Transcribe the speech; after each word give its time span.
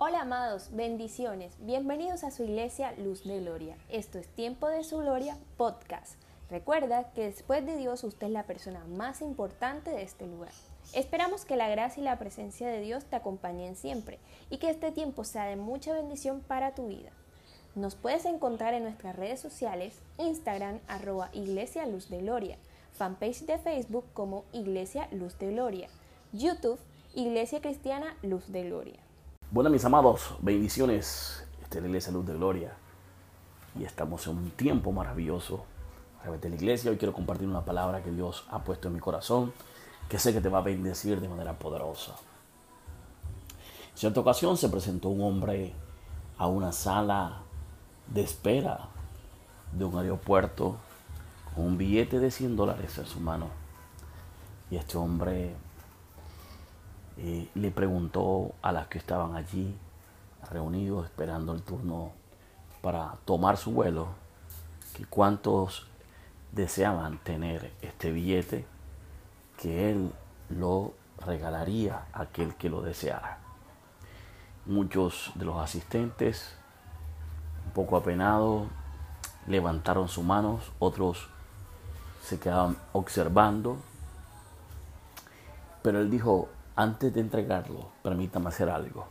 Hola 0.00 0.20
amados, 0.20 0.68
bendiciones. 0.70 1.56
Bienvenidos 1.58 2.22
a 2.22 2.30
su 2.30 2.44
iglesia 2.44 2.92
Luz 2.98 3.24
de 3.24 3.40
Gloria. 3.40 3.76
Esto 3.88 4.20
es 4.20 4.28
Tiempo 4.28 4.68
de 4.68 4.84
su 4.84 4.98
Gloria 4.98 5.36
Podcast. 5.56 6.14
Recuerda 6.48 7.10
que 7.14 7.24
después 7.24 7.66
de 7.66 7.76
Dios 7.76 8.04
usted 8.04 8.28
es 8.28 8.32
la 8.32 8.44
persona 8.44 8.84
más 8.84 9.22
importante 9.22 9.90
de 9.90 10.02
este 10.02 10.28
lugar. 10.28 10.52
Esperamos 10.92 11.44
que 11.44 11.56
la 11.56 11.68
gracia 11.68 12.00
y 12.00 12.04
la 12.04 12.16
presencia 12.16 12.68
de 12.68 12.80
Dios 12.80 13.06
te 13.06 13.16
acompañen 13.16 13.74
siempre 13.74 14.20
y 14.50 14.58
que 14.58 14.70
este 14.70 14.92
tiempo 14.92 15.24
sea 15.24 15.46
de 15.46 15.56
mucha 15.56 15.92
bendición 15.94 16.42
para 16.42 16.76
tu 16.76 16.86
vida. 16.86 17.10
Nos 17.74 17.96
puedes 17.96 18.24
encontrar 18.24 18.74
en 18.74 18.84
nuestras 18.84 19.16
redes 19.16 19.40
sociales, 19.40 20.00
Instagram 20.18 20.78
arroba 20.86 21.28
Iglesia 21.32 21.86
Luz 21.86 22.08
de 22.08 22.18
Gloria, 22.18 22.56
fanpage 22.92 23.46
de 23.46 23.58
Facebook 23.58 24.04
como 24.14 24.44
Iglesia 24.52 25.08
Luz 25.10 25.36
de 25.40 25.50
Gloria, 25.50 25.88
YouTube 26.32 26.78
Iglesia 27.16 27.60
Cristiana 27.60 28.16
Luz 28.22 28.52
de 28.52 28.62
Gloria. 28.62 29.07
Bueno, 29.50 29.70
mis 29.70 29.82
amados, 29.86 30.34
bendiciones. 30.40 31.42
Esta 31.62 31.78
es 31.78 31.82
la 31.82 31.88
Iglesia 31.88 32.12
Luz 32.12 32.26
de 32.26 32.34
Gloria. 32.34 32.74
Y 33.80 33.84
estamos 33.84 34.26
en 34.26 34.36
un 34.36 34.50
tiempo 34.50 34.92
maravilloso 34.92 35.64
a 36.18 36.24
través 36.24 36.42
de 36.42 36.50
la 36.50 36.56
iglesia. 36.56 36.90
Hoy 36.90 36.98
quiero 36.98 37.14
compartir 37.14 37.48
una 37.48 37.64
palabra 37.64 38.02
que 38.02 38.10
Dios 38.10 38.44
ha 38.50 38.58
puesto 38.62 38.88
en 38.88 38.94
mi 38.94 39.00
corazón, 39.00 39.54
que 40.10 40.18
sé 40.18 40.34
que 40.34 40.42
te 40.42 40.50
va 40.50 40.58
a 40.58 40.62
bendecir 40.62 41.18
de 41.18 41.30
manera 41.30 41.58
poderosa. 41.58 42.12
En 43.92 43.96
cierta 43.96 44.20
ocasión 44.20 44.58
se 44.58 44.68
presentó 44.68 45.08
un 45.08 45.22
hombre 45.22 45.72
a 46.36 46.46
una 46.46 46.70
sala 46.70 47.40
de 48.06 48.20
espera 48.20 48.90
de 49.72 49.82
un 49.86 49.96
aeropuerto 49.96 50.76
con 51.54 51.64
un 51.64 51.78
billete 51.78 52.18
de 52.18 52.30
100 52.30 52.54
dólares 52.54 52.98
en 52.98 53.06
su 53.06 53.18
mano. 53.18 53.46
Y 54.70 54.76
este 54.76 54.98
hombre 54.98 55.56
eh, 57.18 57.48
le 57.54 57.70
preguntó 57.72 58.54
a 58.62 58.70
las 58.70 58.86
que 58.86 58.98
estaban 58.98 59.34
allí 59.34 59.76
reunidos 60.50 61.04
esperando 61.04 61.52
el 61.52 61.62
turno 61.62 62.12
para 62.80 63.16
tomar 63.24 63.56
su 63.56 63.72
vuelo 63.72 64.06
que 64.96 65.04
cuántos 65.04 65.88
deseaban 66.52 67.18
tener 67.18 67.72
este 67.82 68.12
billete 68.12 68.64
que 69.60 69.90
él 69.90 70.12
lo 70.48 70.94
regalaría 71.26 72.06
a 72.12 72.22
aquel 72.22 72.54
que 72.54 72.70
lo 72.70 72.82
deseara. 72.82 73.38
Muchos 74.64 75.32
de 75.34 75.44
los 75.44 75.56
asistentes, 75.56 76.54
un 77.66 77.72
poco 77.72 77.96
apenados, 77.96 78.68
levantaron 79.48 80.08
sus 80.08 80.24
manos, 80.24 80.70
otros 80.78 81.28
se 82.22 82.38
quedaban 82.38 82.76
observando, 82.92 83.78
pero 85.82 86.00
él 86.00 86.10
dijo, 86.10 86.48
antes 86.78 87.12
de 87.12 87.20
entregarlo, 87.20 87.88
permítame 88.04 88.50
hacer 88.50 88.70
algo. 88.70 89.08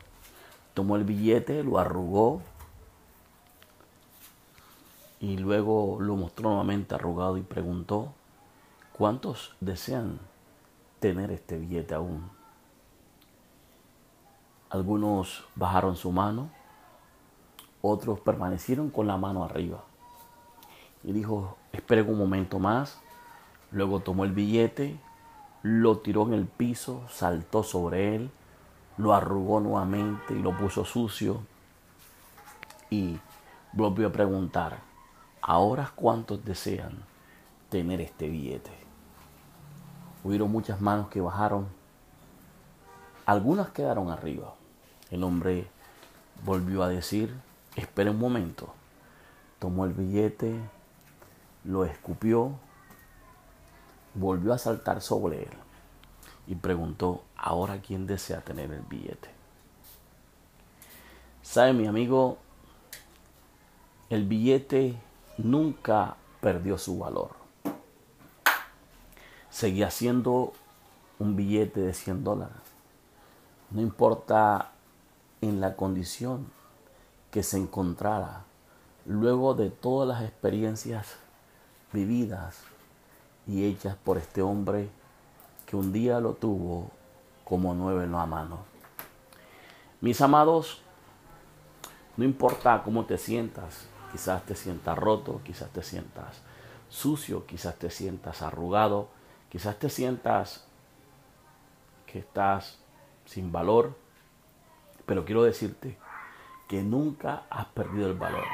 Tomó 0.73 0.95
el 0.95 1.03
billete, 1.03 1.65
lo 1.65 1.77
arrugó 1.79 2.41
y 5.19 5.35
luego 5.35 5.97
lo 5.99 6.15
mostró 6.15 6.47
nuevamente 6.47 6.95
arrugado 6.95 7.37
y 7.37 7.41
preguntó, 7.41 8.13
¿cuántos 8.93 9.53
desean 9.59 10.17
tener 11.01 11.29
este 11.29 11.57
billete 11.57 11.93
aún? 11.93 12.29
Algunos 14.69 15.43
bajaron 15.55 15.97
su 15.97 16.13
mano, 16.13 16.49
otros 17.81 18.21
permanecieron 18.21 18.89
con 18.91 19.07
la 19.07 19.17
mano 19.17 19.43
arriba. 19.43 19.83
Y 21.03 21.11
dijo, 21.11 21.57
esperen 21.73 22.09
un 22.09 22.17
momento 22.17 22.59
más. 22.59 22.97
Luego 23.71 23.99
tomó 23.99 24.23
el 24.23 24.31
billete, 24.31 24.97
lo 25.67 25.97
tiró 25.97 26.25
en 26.27 26.33
el 26.33 26.45
piso, 26.45 27.03
saltó 27.09 27.61
sobre 27.61 28.15
él, 28.15 28.31
lo 28.97 29.13
arrugó 29.13 29.59
nuevamente 29.59 30.33
y 30.33 30.41
lo 30.41 30.57
puso 30.57 30.85
sucio 30.85 31.41
y 32.89 33.19
volvió 33.73 34.07
a 34.07 34.11
preguntar, 34.13 34.79
¿ahora 35.41 35.91
cuántos 35.93 36.45
desean 36.45 37.03
tener 37.69 37.99
este 37.99 38.29
billete? 38.29 38.71
Hubieron 40.23 40.49
muchas 40.49 40.79
manos 40.79 41.09
que 41.09 41.19
bajaron, 41.19 41.67
algunas 43.25 43.69
quedaron 43.71 44.09
arriba. 44.09 44.53
El 45.11 45.23
hombre 45.25 45.67
volvió 46.45 46.81
a 46.81 46.87
decir, 46.87 47.35
espera 47.75 48.11
un 48.11 48.19
momento, 48.19 48.73
tomó 49.59 49.83
el 49.83 49.91
billete, 49.91 50.57
lo 51.65 51.83
escupió, 51.83 52.53
volvió 54.17 54.53
a 54.53 54.57
saltar 54.57 55.01
sobre 55.01 55.43
él 55.43 55.53
y 56.47 56.55
preguntó, 56.55 57.23
¿ahora 57.35 57.81
quién 57.81 58.07
desea 58.07 58.41
tener 58.41 58.71
el 58.71 58.81
billete? 58.81 59.29
¿Sabe 61.41 61.73
mi 61.73 61.87
amigo? 61.87 62.37
El 64.09 64.25
billete 64.25 64.97
nunca 65.37 66.15
perdió 66.41 66.77
su 66.77 66.97
valor. 66.97 67.31
Seguía 69.49 69.89
siendo 69.91 70.53
un 71.19 71.35
billete 71.35 71.81
de 71.81 71.93
100 71.93 72.23
dólares. 72.23 72.57
No 73.71 73.81
importa 73.81 74.71
en 75.41 75.59
la 75.59 75.75
condición 75.75 76.47
que 77.31 77.43
se 77.43 77.57
encontrara 77.57 78.43
luego 79.05 79.53
de 79.53 79.69
todas 79.69 80.07
las 80.07 80.23
experiencias 80.23 81.17
vividas 81.91 82.61
y 83.47 83.65
hechas 83.65 83.95
por 83.95 84.17
este 84.17 84.41
hombre 84.41 84.89
que 85.65 85.75
un 85.75 85.91
día 85.91 86.19
lo 86.19 86.33
tuvo 86.33 86.91
como 87.43 87.73
nueve 87.73 88.03
en 88.03 88.11
la 88.11 88.25
mano. 88.25 88.59
Mis 90.01 90.21
amados, 90.21 90.81
no 92.17 92.23
importa 92.23 92.81
cómo 92.83 93.05
te 93.05 93.17
sientas, 93.17 93.87
quizás 94.11 94.43
te 94.43 94.55
sientas 94.55 94.97
roto, 94.97 95.41
quizás 95.43 95.69
te 95.71 95.81
sientas 95.81 96.41
sucio, 96.89 97.45
quizás 97.45 97.75
te 97.75 97.89
sientas 97.89 98.41
arrugado, 98.41 99.09
quizás 99.49 99.77
te 99.77 99.89
sientas 99.89 100.65
que 102.05 102.19
estás 102.19 102.79
sin 103.25 103.51
valor, 103.51 103.97
pero 105.05 105.25
quiero 105.25 105.43
decirte 105.43 105.97
que 106.67 106.83
nunca 106.83 107.43
has 107.49 107.65
perdido 107.67 108.07
el 108.07 108.17
valor. 108.17 108.45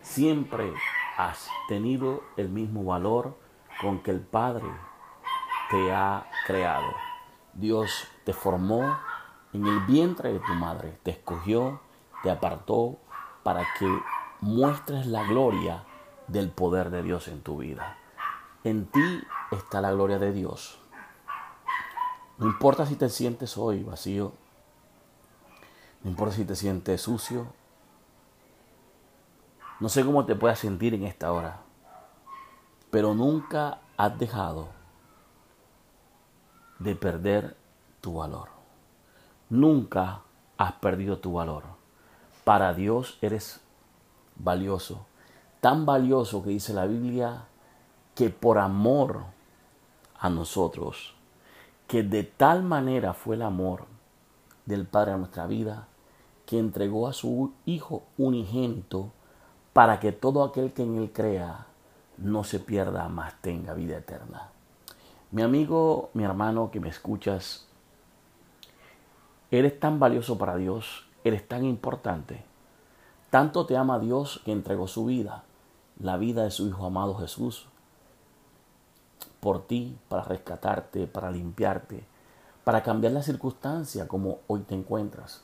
Siempre 0.00 0.72
has 1.16 1.48
tenido 1.68 2.22
el 2.36 2.48
mismo 2.48 2.84
valor 2.84 3.36
con 3.82 3.98
que 3.98 4.12
el 4.12 4.20
Padre 4.20 4.70
te 5.70 5.92
ha 5.92 6.26
creado. 6.46 6.88
Dios 7.52 8.06
te 8.24 8.32
formó 8.32 8.98
en 9.52 9.66
el 9.66 9.80
vientre 9.80 10.32
de 10.32 10.40
tu 10.40 10.54
madre, 10.54 10.98
te 11.02 11.10
escogió, 11.10 11.80
te 12.22 12.30
apartó 12.30 12.98
para 13.42 13.66
que 13.78 13.86
muestres 14.40 15.06
la 15.06 15.24
gloria 15.24 15.84
del 16.28 16.50
poder 16.50 16.90
de 16.90 17.02
Dios 17.02 17.28
en 17.28 17.42
tu 17.42 17.58
vida. 17.58 17.98
En 18.64 18.86
ti 18.86 19.22
está 19.50 19.80
la 19.80 19.92
gloria 19.92 20.18
de 20.18 20.32
Dios. 20.32 20.78
No 22.38 22.46
importa 22.46 22.86
si 22.86 22.96
te 22.96 23.08
sientes 23.08 23.58
hoy 23.58 23.82
vacío, 23.82 24.32
no 26.02 26.10
importa 26.10 26.34
si 26.34 26.44
te 26.44 26.56
sientes 26.56 27.02
sucio, 27.02 27.46
no 29.80 29.88
sé 29.88 30.04
cómo 30.04 30.24
te 30.24 30.34
puedas 30.34 30.58
sentir 30.58 30.94
en 30.94 31.04
esta 31.04 31.32
hora, 31.32 31.60
pero 32.92 33.14
nunca 33.14 33.78
has 33.96 34.18
dejado 34.18 34.68
de 36.78 36.94
perder 36.94 37.56
tu 38.02 38.16
valor. 38.16 38.50
Nunca 39.48 40.20
has 40.58 40.72
perdido 40.72 41.16
tu 41.16 41.32
valor. 41.32 41.62
Para 42.44 42.74
Dios 42.74 43.16
eres 43.22 43.62
valioso, 44.36 45.06
tan 45.62 45.86
valioso 45.86 46.42
que 46.42 46.50
dice 46.50 46.74
la 46.74 46.84
Biblia 46.84 47.46
que 48.14 48.28
por 48.28 48.58
amor 48.58 49.22
a 50.20 50.28
nosotros, 50.28 51.14
que 51.86 52.02
de 52.02 52.24
tal 52.24 52.62
manera 52.62 53.14
fue 53.14 53.36
el 53.36 53.42
amor 53.42 53.86
del 54.66 54.84
Padre 54.84 55.12
a 55.12 55.16
nuestra 55.16 55.46
vida, 55.46 55.88
que 56.44 56.58
entregó 56.58 57.08
a 57.08 57.14
su 57.14 57.54
Hijo 57.64 58.02
unigénito 58.18 59.12
para 59.72 59.98
que 59.98 60.12
todo 60.12 60.44
aquel 60.44 60.74
que 60.74 60.82
en 60.82 60.98
Él 60.98 61.10
crea 61.10 61.68
no 62.18 62.44
se 62.44 62.60
pierda, 62.60 63.08
más 63.08 63.40
tenga 63.40 63.74
vida 63.74 63.98
eterna. 63.98 64.50
Mi 65.30 65.42
amigo, 65.42 66.10
mi 66.14 66.24
hermano 66.24 66.70
que 66.70 66.80
me 66.80 66.88
escuchas, 66.88 67.66
eres 69.50 69.78
tan 69.80 69.98
valioso 69.98 70.38
para 70.38 70.56
Dios, 70.56 71.06
eres 71.24 71.46
tan 71.46 71.64
importante. 71.64 72.44
Tanto 73.30 73.64
te 73.66 73.76
ama 73.76 73.98
Dios 73.98 74.42
que 74.44 74.52
entregó 74.52 74.88
su 74.88 75.06
vida, 75.06 75.44
la 75.98 76.16
vida 76.16 76.44
de 76.44 76.50
su 76.50 76.68
Hijo 76.68 76.84
amado 76.84 77.14
Jesús, 77.14 77.66
por 79.40 79.66
ti, 79.66 79.96
para 80.08 80.22
rescatarte, 80.22 81.06
para 81.06 81.30
limpiarte, 81.30 82.04
para 82.64 82.82
cambiar 82.82 83.12
la 83.12 83.22
circunstancia 83.22 84.06
como 84.06 84.38
hoy 84.46 84.60
te 84.60 84.74
encuentras. 84.74 85.42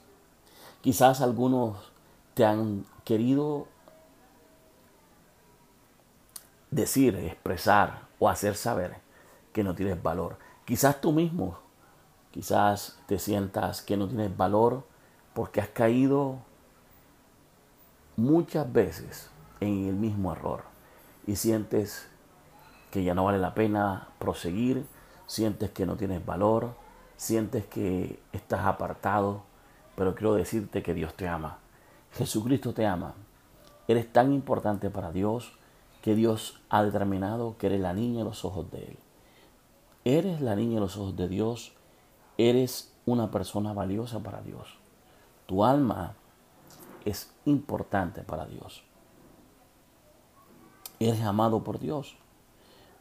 Quizás 0.80 1.20
algunos 1.20 1.92
te 2.34 2.44
han 2.44 2.84
querido 3.04 3.66
decir, 6.70 7.16
expresar 7.16 8.08
o 8.18 8.28
hacer 8.28 8.54
saber 8.54 8.96
que 9.52 9.64
no 9.64 9.74
tienes 9.74 10.02
valor. 10.02 10.36
Quizás 10.64 11.00
tú 11.00 11.12
mismo, 11.12 11.58
quizás 12.30 12.98
te 13.06 13.18
sientas 13.18 13.82
que 13.82 13.96
no 13.96 14.06
tienes 14.06 14.36
valor 14.36 14.84
porque 15.34 15.60
has 15.60 15.68
caído 15.68 16.38
muchas 18.16 18.70
veces 18.72 19.30
en 19.60 19.88
el 19.88 19.94
mismo 19.94 20.32
error 20.32 20.64
y 21.26 21.36
sientes 21.36 22.08
que 22.90 23.04
ya 23.04 23.14
no 23.14 23.24
vale 23.24 23.38
la 23.38 23.54
pena 23.54 24.08
proseguir, 24.18 24.86
sientes 25.26 25.70
que 25.70 25.86
no 25.86 25.96
tienes 25.96 26.24
valor, 26.24 26.74
sientes 27.16 27.66
que 27.66 28.20
estás 28.32 28.64
apartado, 28.66 29.42
pero 29.94 30.14
quiero 30.14 30.34
decirte 30.34 30.82
que 30.82 30.94
Dios 30.94 31.14
te 31.14 31.28
ama. 31.28 31.58
Jesucristo 32.12 32.72
te 32.72 32.86
ama. 32.86 33.14
Eres 33.86 34.12
tan 34.12 34.32
importante 34.32 34.90
para 34.90 35.12
Dios 35.12 35.57
que 36.08 36.14
Dios 36.14 36.58
ha 36.70 36.82
determinado 36.82 37.58
que 37.58 37.66
eres 37.66 37.80
la 37.80 37.92
niña 37.92 38.20
en 38.20 38.24
los 38.24 38.42
ojos 38.46 38.70
de 38.70 38.78
Él. 38.78 38.98
Eres 40.06 40.40
la 40.40 40.56
niña 40.56 40.76
en 40.76 40.80
los 40.80 40.96
ojos 40.96 41.14
de 41.16 41.28
Dios, 41.28 41.74
eres 42.38 42.94
una 43.04 43.30
persona 43.30 43.74
valiosa 43.74 44.18
para 44.20 44.40
Dios. 44.40 44.78
Tu 45.44 45.66
alma 45.66 46.14
es 47.04 47.30
importante 47.44 48.22
para 48.22 48.46
Dios. 48.46 48.82
Eres 50.98 51.20
amado 51.20 51.62
por 51.62 51.78
Dios. 51.78 52.16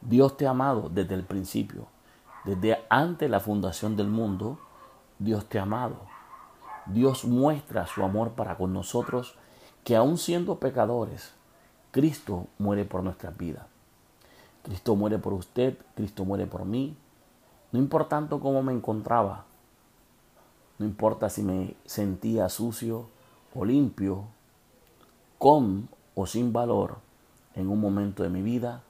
Dios 0.02 0.36
te 0.36 0.46
ha 0.46 0.50
amado 0.50 0.90
desde 0.90 1.14
el 1.14 1.24
principio. 1.24 1.86
Desde 2.44 2.84
antes 2.90 3.20
de 3.20 3.30
la 3.30 3.40
fundación 3.40 3.96
del 3.96 4.08
mundo, 4.08 4.58
Dios 5.18 5.46
te 5.46 5.58
ha 5.58 5.62
amado. 5.62 5.96
Dios 6.84 7.24
muestra 7.24 7.86
su 7.86 8.04
amor 8.04 8.32
para 8.32 8.58
con 8.58 8.74
nosotros, 8.74 9.34
que 9.82 9.96
aun 9.96 10.18
siendo 10.18 10.60
pecadores, 10.60 11.37
Cristo 11.98 12.46
muere 12.60 12.84
por 12.84 13.02
nuestra 13.02 13.30
vida. 13.30 13.66
Cristo 14.62 14.94
muere 14.94 15.18
por 15.18 15.32
usted, 15.32 15.76
Cristo 15.96 16.24
muere 16.24 16.46
por 16.46 16.64
mí. 16.64 16.96
No 17.72 17.80
importando 17.80 18.38
cómo 18.38 18.62
me 18.62 18.72
encontraba, 18.72 19.46
no 20.78 20.86
importa 20.86 21.28
si 21.28 21.42
me 21.42 21.74
sentía 21.86 22.48
sucio 22.50 23.08
o 23.52 23.64
limpio, 23.64 24.26
con 25.38 25.88
o 26.14 26.24
sin 26.24 26.52
valor, 26.52 26.98
en 27.56 27.68
un 27.68 27.80
momento 27.80 28.22
de 28.22 28.28
mi 28.28 28.42
vida, 28.42 28.84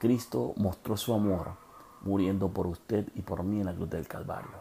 Cristo 0.00 0.52
mostró 0.56 0.96
su 0.96 1.14
amor 1.14 1.52
muriendo 2.00 2.48
por 2.48 2.66
usted 2.66 3.06
y 3.14 3.22
por 3.22 3.44
mí 3.44 3.60
en 3.60 3.66
la 3.66 3.74
cruz 3.74 3.90
del 3.90 4.08
Calvario. 4.08 4.58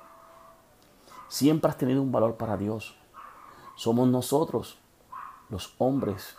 Siempre 1.28 1.72
has 1.72 1.78
tenido 1.80 2.04
un 2.04 2.12
valor 2.12 2.36
para 2.36 2.56
Dios. 2.56 2.96
Somos 3.76 4.08
nosotros, 4.08 4.78
los 5.50 5.74
hombres, 5.80 6.36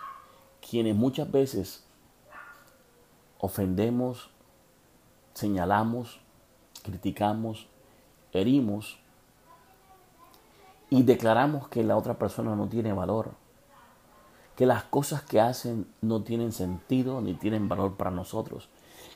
quienes 0.60 0.94
muchas 0.94 1.30
veces 1.30 1.84
ofendemos, 3.38 4.30
señalamos, 5.34 6.20
criticamos, 6.82 7.66
herimos 8.32 8.98
y 10.90 11.02
declaramos 11.02 11.68
que 11.68 11.82
la 11.82 11.96
otra 11.96 12.18
persona 12.18 12.56
no 12.56 12.68
tiene 12.68 12.92
valor, 12.92 13.32
que 14.56 14.66
las 14.66 14.84
cosas 14.84 15.22
que 15.22 15.40
hacen 15.40 15.86
no 16.02 16.22
tienen 16.22 16.52
sentido 16.52 17.20
ni 17.20 17.34
tienen 17.34 17.68
valor 17.68 17.96
para 17.96 18.10
nosotros. 18.10 18.68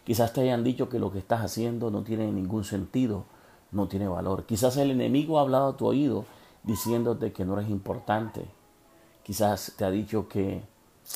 Quizás 0.05 0.33
te 0.33 0.43
hayan 0.43 0.65
dicho 0.65 0.89
que 0.89 0.99
lo 0.99 1.13
que 1.13 1.19
estás 1.19 1.43
haciendo 1.43 1.91
no 1.91 2.03
tiene 2.03 2.31
ningún 2.31 2.65
sentido, 2.65 3.25
no 3.73 3.89
tiene 3.89 4.09
valor. 4.09 4.45
Quizás 4.47 4.77
el 4.77 4.91
enemigo 4.91 5.39
ha 5.39 5.43
hablado 5.43 5.69
a 5.69 5.77
tu 5.77 5.87
oído 5.87 6.25
diciéndote 6.63 7.33
que 7.33 7.45
no 7.45 7.59
eres 7.59 7.71
importante. 7.71 8.47
Quizás 9.23 9.75
te 9.77 9.85
ha 9.85 9.91
dicho 9.91 10.29
que 10.29 10.63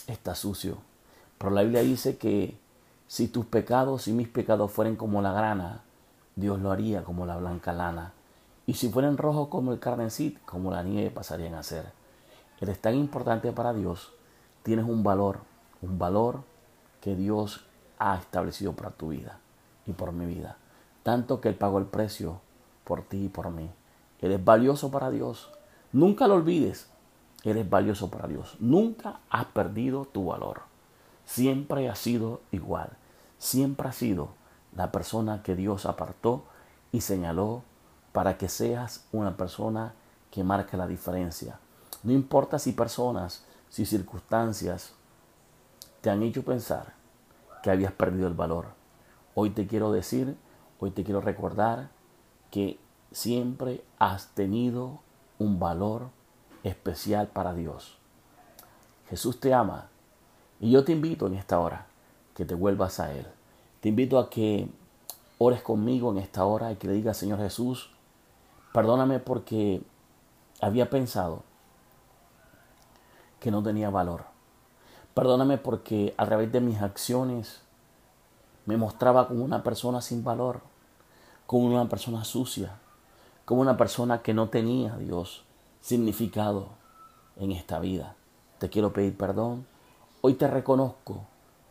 estás 0.06 0.38
sucio. 0.38 0.78
Pero 1.38 1.50
la 1.50 1.62
Biblia 1.62 1.82
dice 1.82 2.16
que 2.16 2.58
si 3.06 3.28
tus 3.28 3.46
pecados 3.46 4.08
y 4.08 4.12
mis 4.12 4.28
pecados 4.28 4.70
fueran 4.70 4.96
como 4.96 5.22
la 5.22 5.32
grana, 5.32 5.82
Dios 6.36 6.60
lo 6.60 6.70
haría 6.70 7.04
como 7.04 7.26
la 7.26 7.36
blanca 7.36 7.72
lana. 7.72 8.12
Y 8.66 8.74
si 8.74 8.90
fueran 8.90 9.16
rojos 9.16 9.48
como 9.48 9.72
el 9.72 9.78
carnecit, 9.78 10.44
como 10.44 10.70
la 10.70 10.82
nieve 10.82 11.10
pasarían 11.10 11.54
a 11.54 11.62
ser. 11.62 11.86
Eres 12.60 12.80
tan 12.80 12.94
importante 12.94 13.50
para 13.52 13.72
Dios, 13.72 14.12
tienes 14.62 14.84
un 14.84 15.02
valor, 15.02 15.40
un 15.80 15.98
valor 15.98 16.42
que 17.00 17.16
Dios 17.16 17.64
ha 17.98 18.16
establecido 18.16 18.72
para 18.72 18.90
tu 18.90 19.08
vida 19.08 19.38
y 19.86 19.92
por 19.92 20.12
mi 20.12 20.26
vida. 20.26 20.56
Tanto 21.02 21.40
que 21.40 21.48
Él 21.48 21.54
pagó 21.54 21.78
el 21.78 21.86
precio 21.86 22.40
por 22.84 23.02
ti 23.02 23.24
y 23.24 23.28
por 23.28 23.50
mí. 23.50 23.70
Eres 24.20 24.44
valioso 24.44 24.90
para 24.90 25.10
Dios. 25.10 25.50
Nunca 25.92 26.26
lo 26.26 26.34
olvides. 26.34 26.88
Eres 27.44 27.68
valioso 27.68 28.10
para 28.10 28.28
Dios. 28.28 28.56
Nunca 28.58 29.20
has 29.30 29.46
perdido 29.46 30.04
tu 30.04 30.26
valor. 30.26 30.62
Siempre 31.24 31.88
has 31.88 31.98
sido 31.98 32.40
igual. 32.50 32.90
Siempre 33.38 33.88
has 33.88 33.96
sido 33.96 34.30
la 34.74 34.90
persona 34.90 35.42
que 35.42 35.54
Dios 35.54 35.86
apartó 35.86 36.44
y 36.92 37.00
señaló 37.00 37.62
para 38.12 38.36
que 38.38 38.48
seas 38.48 39.06
una 39.12 39.36
persona 39.36 39.94
que 40.30 40.42
marque 40.42 40.76
la 40.76 40.86
diferencia. 40.86 41.58
No 42.02 42.12
importa 42.12 42.58
si 42.58 42.72
personas, 42.72 43.44
si 43.68 43.84
circunstancias 43.84 44.92
te 46.00 46.10
han 46.10 46.22
hecho 46.22 46.44
pensar 46.44 46.94
que 47.62 47.70
habías 47.70 47.92
perdido 47.92 48.26
el 48.28 48.34
valor. 48.34 48.66
Hoy 49.34 49.50
te 49.50 49.66
quiero 49.66 49.92
decir, 49.92 50.36
hoy 50.80 50.90
te 50.90 51.04
quiero 51.04 51.20
recordar 51.20 51.90
que 52.50 52.78
siempre 53.12 53.84
has 53.98 54.28
tenido 54.28 55.00
un 55.38 55.58
valor 55.58 56.10
especial 56.62 57.28
para 57.28 57.54
Dios. 57.54 57.98
Jesús 59.08 59.40
te 59.40 59.54
ama 59.54 59.88
y 60.60 60.70
yo 60.70 60.84
te 60.84 60.92
invito 60.92 61.26
en 61.26 61.34
esta 61.34 61.58
hora 61.58 61.86
que 62.34 62.44
te 62.44 62.54
vuelvas 62.54 63.00
a 63.00 63.12
Él. 63.12 63.26
Te 63.80 63.88
invito 63.88 64.18
a 64.18 64.28
que 64.28 64.68
ores 65.38 65.62
conmigo 65.62 66.10
en 66.10 66.18
esta 66.18 66.44
hora 66.44 66.72
y 66.72 66.76
que 66.76 66.88
le 66.88 66.94
digas, 66.94 67.16
Señor 67.16 67.38
Jesús, 67.38 67.90
perdóname 68.72 69.18
porque 69.20 69.82
había 70.60 70.90
pensado 70.90 71.42
que 73.40 73.50
no 73.50 73.62
tenía 73.62 73.90
valor. 73.90 74.24
Perdóname 75.14 75.58
porque 75.58 76.14
a 76.16 76.26
través 76.26 76.52
de 76.52 76.60
mis 76.60 76.80
acciones 76.80 77.60
me 78.66 78.76
mostraba 78.76 79.28
como 79.28 79.44
una 79.44 79.62
persona 79.62 80.00
sin 80.00 80.22
valor, 80.22 80.60
como 81.46 81.66
una 81.66 81.88
persona 81.88 82.24
sucia, 82.24 82.76
como 83.44 83.62
una 83.62 83.76
persona 83.76 84.22
que 84.22 84.34
no 84.34 84.48
tenía, 84.48 84.96
Dios, 84.96 85.44
significado 85.80 86.68
en 87.36 87.52
esta 87.52 87.78
vida. 87.78 88.16
Te 88.58 88.70
quiero 88.70 88.92
pedir 88.92 89.16
perdón. 89.16 89.66
Hoy 90.20 90.34
te 90.34 90.48
reconozco 90.48 91.22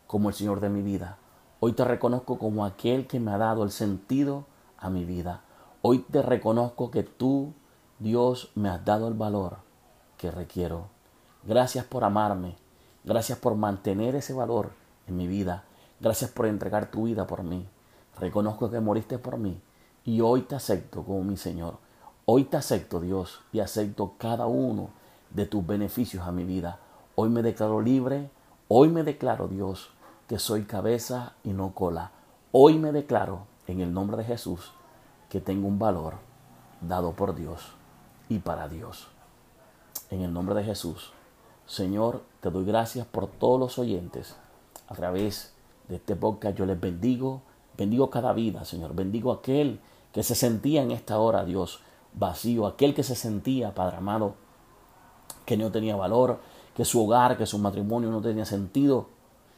como 0.06 0.28
el 0.28 0.34
Señor 0.34 0.60
de 0.60 0.70
mi 0.70 0.82
vida. 0.82 1.18
Hoy 1.60 1.72
te 1.72 1.84
reconozco 1.84 2.38
como 2.38 2.64
aquel 2.64 3.06
que 3.06 3.20
me 3.20 3.32
ha 3.32 3.38
dado 3.38 3.64
el 3.64 3.70
sentido 3.70 4.46
a 4.78 4.90
mi 4.90 5.04
vida. 5.04 5.42
Hoy 5.82 5.98
te 5.98 6.22
reconozco 6.22 6.90
que 6.90 7.02
tú, 7.02 7.52
Dios, 7.98 8.50
me 8.54 8.68
has 8.68 8.84
dado 8.84 9.08
el 9.08 9.14
valor 9.14 9.58
que 10.16 10.30
requiero. 10.30 10.86
Gracias 11.44 11.84
por 11.84 12.04
amarme. 12.04 12.56
Gracias 13.04 13.38
por 13.38 13.54
mantener 13.54 14.14
ese 14.14 14.34
valor 14.34 14.70
en 15.06 15.16
mi 15.16 15.26
vida. 15.26 15.64
Gracias 16.00 16.30
por 16.30 16.46
entregar 16.46 16.90
tu 16.90 17.04
vida 17.04 17.26
por 17.26 17.42
mí. 17.42 17.66
Reconozco 18.18 18.70
que 18.70 18.80
moriste 18.80 19.18
por 19.18 19.38
mí 19.38 19.60
y 20.04 20.20
hoy 20.20 20.42
te 20.42 20.56
acepto 20.56 21.04
como 21.04 21.22
mi 21.22 21.36
Señor. 21.36 21.78
Hoy 22.30 22.44
te 22.44 22.58
acepto, 22.58 23.00
Dios, 23.00 23.40
y 23.54 23.60
acepto 23.60 24.12
cada 24.18 24.44
uno 24.44 24.90
de 25.30 25.46
tus 25.46 25.66
beneficios 25.66 26.26
a 26.26 26.30
mi 26.30 26.44
vida. 26.44 26.78
Hoy 27.14 27.30
me 27.30 27.40
declaro 27.40 27.80
libre. 27.80 28.28
Hoy 28.68 28.90
me 28.90 29.02
declaro, 29.02 29.48
Dios, 29.48 29.88
que 30.26 30.38
soy 30.38 30.64
cabeza 30.64 31.32
y 31.42 31.54
no 31.54 31.72
cola. 31.72 32.10
Hoy 32.52 32.78
me 32.78 32.92
declaro, 32.92 33.46
en 33.66 33.80
el 33.80 33.94
nombre 33.94 34.18
de 34.18 34.24
Jesús, 34.24 34.72
que 35.30 35.40
tengo 35.40 35.66
un 35.66 35.78
valor 35.78 36.16
dado 36.82 37.12
por 37.12 37.34
Dios 37.34 37.72
y 38.28 38.40
para 38.40 38.68
Dios. 38.68 39.08
En 40.10 40.20
el 40.20 40.30
nombre 40.30 40.54
de 40.54 40.64
Jesús. 40.64 41.14
Señor, 41.64 42.24
te 42.42 42.50
doy 42.50 42.66
gracias 42.66 43.06
por 43.06 43.28
todos 43.28 43.58
los 43.58 43.78
oyentes. 43.78 44.36
A 44.86 44.94
través 44.94 45.54
de 45.88 45.96
este 45.96 46.14
podcast 46.14 46.58
yo 46.58 46.66
les 46.66 46.78
bendigo. 46.78 47.40
Bendigo 47.78 48.10
cada 48.10 48.34
vida, 48.34 48.66
Señor. 48.66 48.94
Bendigo 48.94 49.32
aquel 49.32 49.80
que 50.12 50.22
se 50.22 50.34
sentía 50.34 50.82
en 50.82 50.90
esta 50.90 51.18
hora, 51.18 51.46
Dios, 51.46 51.80
vacío. 52.14 52.66
Aquel 52.66 52.94
que 52.94 53.02
se 53.02 53.14
sentía, 53.14 53.74
Padre 53.74 53.98
amado, 53.98 54.34
que 55.44 55.56
no 55.56 55.70
tenía 55.70 55.96
valor, 55.96 56.40
que 56.74 56.84
su 56.84 57.04
hogar, 57.04 57.36
que 57.36 57.46
su 57.46 57.58
matrimonio 57.58 58.10
no 58.10 58.20
tenía 58.20 58.44
sentido, 58.44 59.08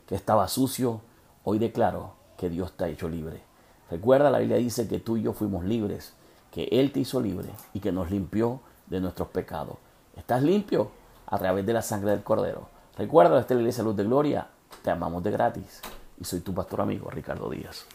que 0.07 0.15
estaba 0.15 0.49
sucio. 0.49 1.01
Hoy 1.45 1.59
declaro 1.59 2.15
que 2.37 2.49
Dios 2.49 2.73
te 2.73 2.85
ha 2.85 2.89
hecho 2.89 3.09
libre. 3.09 3.43
Recuerda, 3.91 4.31
la 4.31 4.39
Biblia 4.39 4.57
dice 4.57 4.89
que 4.89 5.01
tú 5.01 5.17
y 5.17 5.23
yo 5.23 5.33
fuimos 5.33 5.65
libres, 5.65 6.13
que 6.51 6.65
Él 6.65 6.93
te 6.93 7.01
hizo 7.01 7.21
libre 7.21 7.49
y 7.75 7.81
que 7.81 7.93
nos 7.93 8.11
limpió 8.11 8.61
de 8.87 9.01
nuestros 9.01 9.29
pecados. 9.29 9.77
¿Estás 10.17 10.43
limpio? 10.43 10.91
a 11.31 11.39
través 11.39 11.65
de 11.65 11.73
la 11.73 11.83
sangre 11.83 12.11
del 12.11 12.23
Cordero. 12.23 12.69
Recuerda, 12.99 13.41
esta 13.41 13.55
es 13.55 13.57
la 13.57 13.63
Iglesia 13.63 13.85
Luz 13.85 13.97
de 13.97 14.05
Gloria. 14.05 14.49
Te 14.83 14.91
amamos 14.91 15.23
de 15.23 15.31
gratis. 15.31 15.81
Y 16.19 16.25
soy 16.25 16.41
tu 16.41 16.53
pastor 16.53 16.83
amigo, 16.83 17.09
Ricardo 17.09 17.49
Díaz. 17.49 17.87